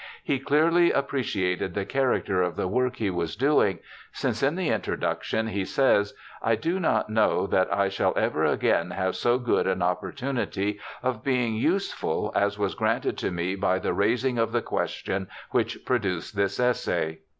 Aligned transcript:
He 0.23 0.39
clearly 0.39 0.91
appreciated 0.91 1.75
the 1.75 1.85
character 1.85 2.41
of 2.41 2.55
the 2.55 2.67
work 2.67 2.95
he 2.95 3.11
was 3.11 3.35
doing, 3.35 3.77
since 4.11 4.41
in 4.41 4.55
the 4.55 4.69
introduction 4.69 5.49
he 5.49 5.63
says,' 5.63 6.15
I 6.41 6.55
do 6.55 6.79
not 6.79 7.11
know 7.11 7.45
that 7.45 7.71
I 7.71 7.87
shall 7.89 8.17
ever 8.17 8.43
again 8.43 8.89
have 8.89 9.15
so 9.15 9.37
good 9.37 9.67
an 9.67 9.83
opportunity 9.83 10.79
of 11.03 11.23
being 11.23 11.53
useful 11.53 12.31
as 12.33 12.57
was 12.57 12.73
granted 12.73 13.15
to 13.19 13.29
me 13.29 13.53
by 13.53 13.77
the 13.77 13.93
raising 13.93 14.39
of 14.39 14.51
the 14.53 14.63
question 14.63 15.27
which 15.51 15.85
produced 15.85 16.35
this 16.35 16.59
essay.' 16.59 17.19